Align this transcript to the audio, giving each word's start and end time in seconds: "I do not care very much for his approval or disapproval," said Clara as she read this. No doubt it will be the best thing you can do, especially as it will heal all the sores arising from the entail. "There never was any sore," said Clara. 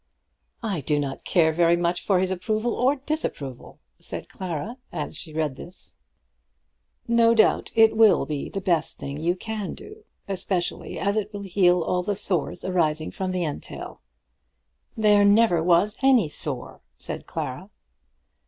"I 0.63 0.81
do 0.81 0.97
not 0.99 1.23
care 1.25 1.51
very 1.51 1.77
much 1.77 2.01
for 2.03 2.17
his 2.17 2.31
approval 2.31 2.73
or 2.73 2.95
disapproval," 2.95 3.77
said 3.99 4.29
Clara 4.29 4.77
as 4.91 5.15
she 5.15 5.31
read 5.31 5.57
this. 5.57 5.99
No 7.07 7.35
doubt 7.35 7.71
it 7.75 7.95
will 7.95 8.25
be 8.25 8.49
the 8.49 8.61
best 8.61 8.97
thing 8.97 9.19
you 9.19 9.35
can 9.35 9.75
do, 9.75 10.03
especially 10.27 10.97
as 10.97 11.17
it 11.17 11.31
will 11.31 11.43
heal 11.43 11.83
all 11.83 12.01
the 12.01 12.15
sores 12.15 12.65
arising 12.65 13.11
from 13.11 13.29
the 13.29 13.45
entail. 13.45 14.01
"There 14.97 15.23
never 15.23 15.61
was 15.61 15.95
any 16.01 16.29
sore," 16.29 16.81
said 16.97 17.27
Clara. 17.27 17.69